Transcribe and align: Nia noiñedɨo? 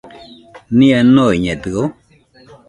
Nia 0.77 0.99
noiñedɨo? 1.13 1.81